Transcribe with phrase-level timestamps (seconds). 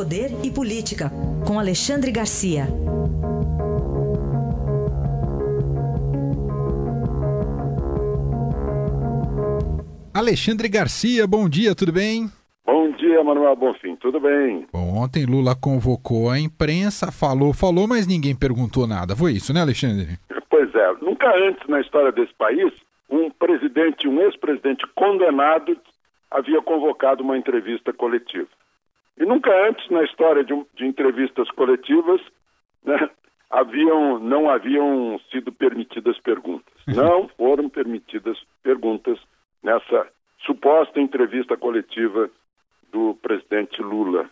[0.00, 1.10] Poder e Política,
[1.46, 2.64] com Alexandre Garcia.
[10.14, 12.30] Alexandre Garcia, bom dia, tudo bem?
[12.64, 14.66] Bom dia, Manuel Bonfim, tudo bem?
[14.72, 19.14] Bom, ontem Lula convocou a imprensa, falou, falou, mas ninguém perguntou nada.
[19.14, 20.18] Foi isso, né, Alexandre?
[20.48, 22.72] Pois é, nunca antes na história desse país
[23.10, 25.76] um presidente, um ex-presidente condenado
[26.30, 28.48] havia convocado uma entrevista coletiva.
[29.20, 32.22] E nunca antes na história de, de entrevistas coletivas
[32.82, 33.10] né,
[33.50, 36.72] haviam, não haviam sido permitidas perguntas.
[36.88, 36.94] Uhum.
[36.94, 39.18] Não foram permitidas perguntas
[39.62, 40.08] nessa
[40.46, 42.30] suposta entrevista coletiva
[42.90, 44.28] do presidente Lula.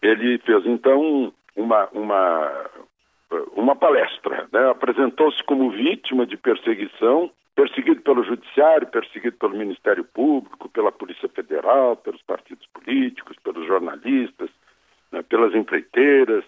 [0.00, 2.70] Ele fez então uma, uma,
[3.60, 4.70] uma palestra, né?
[4.70, 11.94] apresentou-se como vítima de perseguição perseguido pelo Judiciário, perseguido pelo Ministério Público, pela Polícia Federal,
[11.96, 14.48] pelos partidos políticos, pelos jornalistas,
[15.12, 16.42] né, pelas empreiteiras,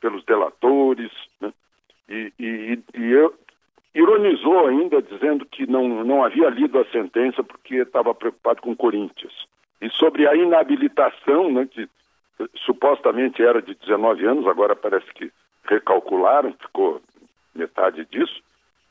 [0.00, 1.12] pelos delatores.
[1.40, 1.52] Né,
[2.08, 3.32] e, e, e eu,
[3.94, 9.46] ironizou ainda, dizendo que não, não havia lido a sentença porque estava preocupado com Corinthians.
[9.80, 11.88] E sobre a inabilitação, né, que
[12.64, 15.30] supostamente era de 19 anos, agora parece que
[15.68, 17.00] recalcularam, ficou
[17.54, 18.42] metade disso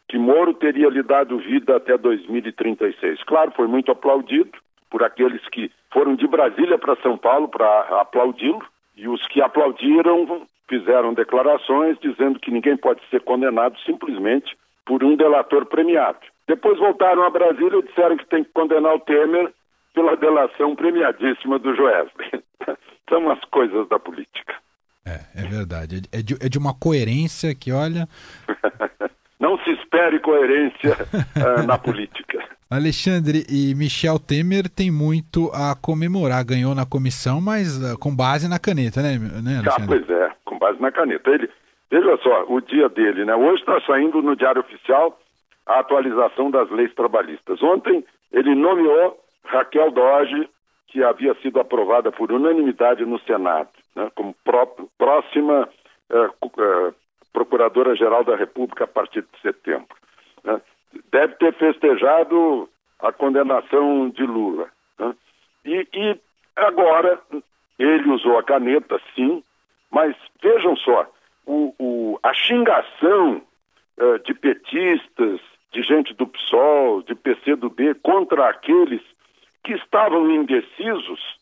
[0.08, 3.24] que Moro teria lhe dado vida até 2036.
[3.24, 4.52] Claro, foi muito aplaudido
[4.90, 10.48] por aqueles que foram de Brasília para São Paulo para aplaudi-lo, e os que aplaudiram
[10.68, 16.20] fizeram declarações dizendo que ninguém pode ser condenado simplesmente por um delator premiado.
[16.48, 19.54] Depois voltaram a Brasília e disseram que tem que condenar o Temer
[19.94, 22.44] pela delação premiadíssima do Joesley.
[23.10, 24.47] São as coisas da política.
[25.08, 26.02] É, é verdade.
[26.12, 28.08] É de, é de uma coerência que, olha.
[29.40, 32.44] não se espere coerência uh, na política.
[32.70, 38.50] Alexandre e Michel Temer tem muito a comemorar, ganhou na comissão, mas uh, com base
[38.50, 41.30] na caneta, né, né ah, pois é, com base na caneta.
[41.30, 41.50] Ele,
[41.90, 43.34] veja só, o dia dele, né?
[43.36, 45.18] Hoje está saindo no Diário Oficial
[45.66, 47.62] a atualização das leis trabalhistas.
[47.64, 48.04] Ontem
[48.34, 50.50] ele nomeou Raquel Doge,
[50.88, 55.68] que havia sido aprovada por unanimidade no Senado, né, como próprio, próxima
[56.12, 56.96] uh, uh,
[57.34, 59.98] Procuradora-Geral da República a partir de setembro.
[60.44, 60.62] Né?
[61.12, 62.70] Deve ter festejado
[63.00, 64.70] a condenação de Lula.
[65.00, 65.16] Né?
[65.66, 66.20] E, e,
[66.56, 67.20] agora
[67.80, 69.44] ele usou a caneta, sim,
[69.92, 71.08] mas vejam só,
[71.46, 73.42] o, o, a xingação
[73.98, 75.40] uh, de petistas,
[75.72, 79.02] de gente do PSOL, de PCdoB contra aqueles
[79.64, 81.37] que estavam indecisos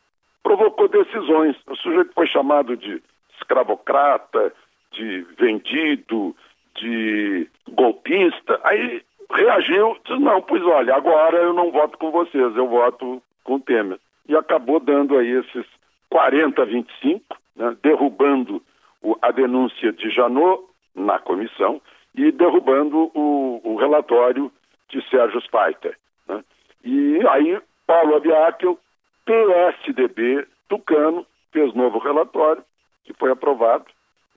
[0.45, 1.55] provocou decisões.
[1.65, 3.01] O sujeito foi chamado de
[3.39, 4.53] escravocrata,
[4.91, 6.35] de vendido,
[6.75, 9.01] de golpista, aí
[9.31, 13.59] reagiu, disse, não, pois olha, agora eu não voto com vocês, eu voto com o
[13.59, 13.99] Temer.
[14.29, 15.65] E acabou dando aí esses
[16.11, 18.61] 40 a 25, né, derrubando
[19.01, 20.63] o, a denúncia de Janot
[20.93, 21.81] na comissão
[22.13, 24.51] e derrubando o, o relatório
[24.89, 25.97] de Sérgio Speiter.
[26.27, 26.43] Né?
[26.83, 28.77] E aí Paulo Abiakel,
[29.25, 32.63] PSDB, Tucano, fez novo relatório,
[33.03, 33.85] que foi aprovado.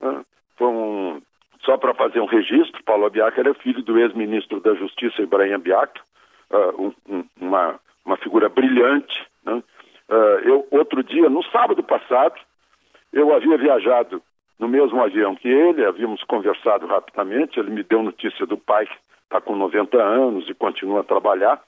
[0.01, 0.23] Né?
[0.57, 1.21] Foi um,
[1.61, 5.99] só para fazer um registro, Paulo Abiac era filho do ex-ministro da Justiça, Ibrahim Abiac,
[6.51, 9.25] uh, um, uma, uma figura brilhante.
[9.43, 9.63] Né?
[10.09, 12.35] Uh, eu, outro dia, no sábado passado,
[13.13, 14.21] eu havia viajado
[14.57, 18.93] no mesmo avião que ele, havíamos conversado rapidamente, ele me deu notícia do pai, que
[19.23, 21.61] está com 90 anos e continua a trabalhar,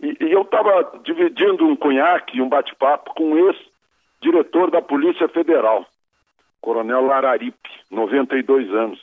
[0.00, 5.86] e, e eu estava dividindo um cunhaque, um bate-papo com o ex-diretor da Polícia Federal,
[6.60, 9.00] Coronel Araripe, 92 anos.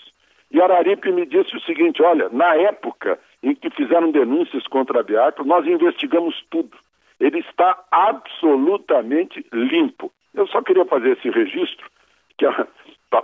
[0.52, 5.04] E Araripe me disse o seguinte: olha, na época em que fizeram denúncias contra a
[5.04, 6.78] Beato, nós investigamos tudo.
[7.20, 10.12] Ele está absolutamente limpo.
[10.34, 11.90] Eu só queria fazer esse registro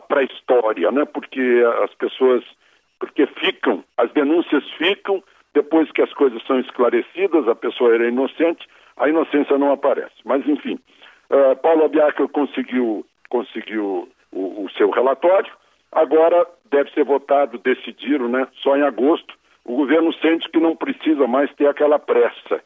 [0.08, 1.06] para a história, né?
[1.06, 1.42] Porque
[1.84, 2.44] as pessoas,
[3.00, 5.24] porque ficam, as denúncias ficam
[5.58, 10.14] depois que as coisas são esclarecidas, a pessoa era inocente, a inocência não aparece.
[10.24, 10.78] Mas enfim,
[11.32, 15.52] uh, Paulo Abiaco conseguiu conseguiu o, o seu relatório.
[15.92, 19.34] Agora deve ser votado, decidiram, né, só em agosto.
[19.66, 22.62] O governo sente que não precisa mais ter aquela pressa,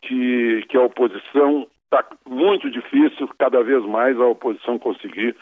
[0.00, 5.34] que, que a oposição está muito difícil, cada vez mais a oposição conseguir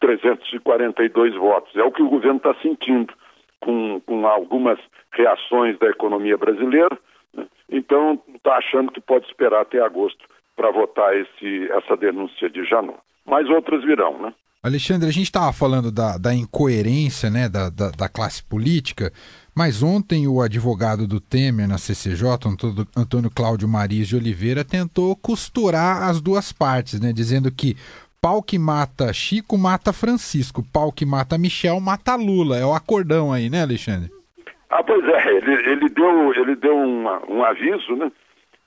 [0.00, 1.74] 342 votos.
[1.76, 3.12] É o que o governo está sentindo
[3.60, 4.78] com, com algumas
[5.12, 6.98] reações da economia brasileira.
[7.34, 7.46] Né?
[7.70, 10.24] Então, está achando que pode esperar até agosto
[10.56, 12.98] para votar esse, essa denúncia de Janot.
[13.24, 14.32] Mas outras virão, né?
[14.60, 19.12] Alexandre, a gente estava falando da, da, incoerência né, da, da, da, classe política,
[19.54, 22.26] mas ontem o advogado do Temer na CCJ,
[22.96, 27.76] Antônio Cláudio Mariz de Oliveira, tentou costurar as duas partes, né, dizendo que
[28.20, 32.56] pau que mata Chico mata Francisco, pau que mata Michel mata Lula.
[32.56, 34.10] É o acordão aí, né, Alexandre?
[34.70, 38.12] Ah, pois é, ele, ele deu, ele deu uma, um aviso, né?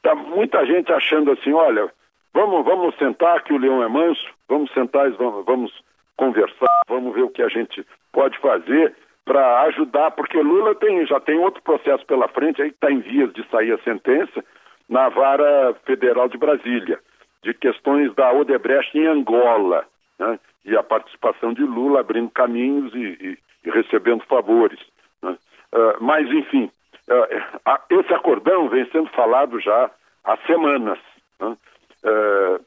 [0.02, 1.92] Tá muita gente achando assim, olha,
[2.34, 5.72] vamos, vamos sentar que o leão é manso, vamos sentar e vamos, vamos
[6.18, 11.20] conversar, vamos ver o que a gente pode fazer para ajudar, porque Lula tem, já
[11.20, 14.44] tem outro processo pela frente, aí está em vias de sair a sentença
[14.90, 17.00] na vara federal de Brasília,
[17.44, 19.86] de questões da Odebrecht em Angola,
[20.20, 20.40] né?
[20.64, 24.80] e a participação de Lula abrindo caminhos e, e, e recebendo favores.
[25.22, 25.36] Né?
[25.74, 26.70] Uh, mas, enfim,
[27.10, 29.90] uh, esse acordão vem sendo falado já
[30.24, 31.00] há semanas.
[31.40, 31.58] Né?
[32.04, 32.66] Uh,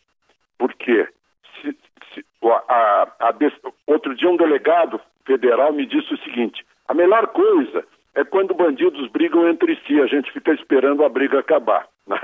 [0.59, 1.09] por quê?
[1.61, 1.77] Se,
[2.13, 2.25] se,
[2.69, 3.35] a, a,
[3.87, 7.85] outro dia um delegado federal me disse o seguinte: a melhor coisa
[8.15, 11.87] é quando bandidos brigam entre si, a gente fica esperando a briga acabar.
[12.07, 12.19] Né?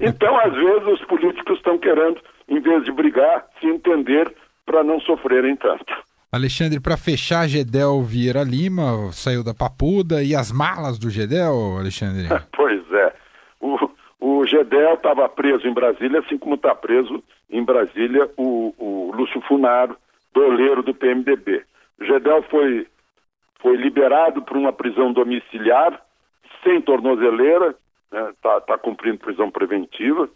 [0.00, 4.34] Então, às vezes, os políticos estão querendo, em vez de brigar, se entender
[4.64, 5.94] para não sofrerem tanto.
[6.32, 12.26] Alexandre, para fechar, Gedel Vieira Lima saiu da Papuda e as malas do Gedel, Alexandre?
[12.52, 13.14] pois é.
[13.60, 13.78] O,
[14.20, 19.40] o Gedel estava preso em Brasília, assim como está preso em Brasília o, o Lúcio
[19.42, 19.96] Funaro,
[20.34, 21.64] doleiro do PMDB.
[22.02, 22.86] Gedel foi,
[23.60, 26.00] foi liberado por uma prisão domiciliar,
[26.62, 27.74] sem tornozeleira,
[28.06, 30.28] está né, tá, tá cumprindo prisão preventiva,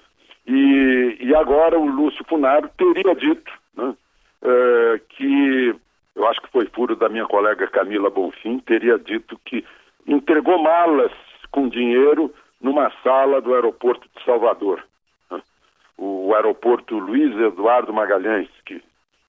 [0.46, 3.94] e, e agora o Lúcio Funaro teria dito né,
[4.43, 5.75] é, que,
[6.17, 9.64] eu acho que foi furo da minha colega Camila Bonfim, teria dito que
[10.06, 11.12] entregou malas
[11.50, 14.84] com dinheiro numa sala do aeroporto de Salvador.
[15.31, 15.40] Né,
[15.96, 18.82] o aeroporto Luiz Eduardo Magalhães, que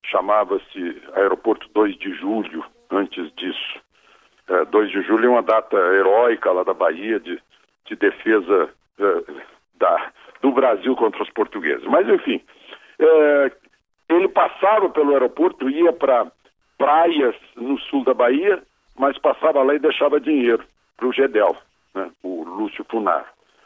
[0.04, 3.80] chamava-se Aeroporto 2 de Julho, antes disso.
[4.48, 7.42] É, 2 de julho é uma data heróica lá da Bahia de,
[7.92, 9.24] de defesa é,
[9.76, 10.12] da,
[10.42, 11.84] do Brasil contra os portugueses.
[11.86, 12.42] Mas, enfim,
[12.98, 13.52] é,
[14.10, 16.32] ele passava pelo aeroporto, ia para
[16.78, 18.64] praias no sul da Bahia,
[18.98, 20.64] mas passava lá e deixava dinheiro
[20.96, 21.56] para o Gedel,
[21.94, 23.26] né, o Lúcio Funar.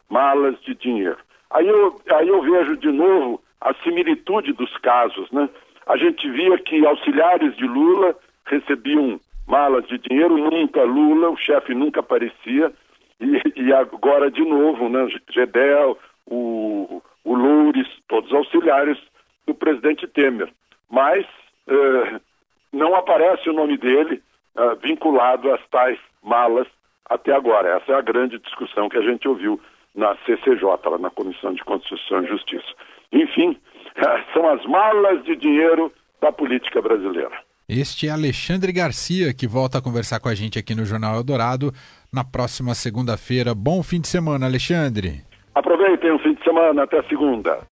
[0.10, 1.18] Malas de dinheiro.
[1.51, 5.50] Aí eu, aí eu vejo de novo a similitude dos casos, né?
[5.88, 11.74] a gente via que auxiliares de Lula recebiam malas de dinheiro, nunca Lula, o chefe
[11.74, 12.72] nunca aparecia,
[13.19, 18.97] e, e, agora de novo, né, Gedel, o, o Loures, todos auxiliares
[19.47, 20.51] do presidente Temer.
[20.89, 21.25] Mas
[21.67, 22.19] eh,
[22.71, 24.21] não aparece o nome dele
[24.57, 26.67] eh, vinculado às tais malas
[27.09, 27.77] até agora.
[27.77, 29.59] Essa é a grande discussão que a gente ouviu
[29.94, 32.73] na CCJ, lá na Comissão de Constituição e Justiça.
[33.12, 33.57] Enfim,
[34.33, 35.91] são as malas de dinheiro
[36.21, 37.45] da política brasileira.
[37.67, 41.73] Este é Alexandre Garcia, que volta a conversar com a gente aqui no Jornal Eldorado
[42.15, 43.53] na próxima segunda-feira.
[43.53, 45.21] Bom fim de semana, Alexandre.
[45.53, 47.59] Aproveitem o fim de semana, até segunda.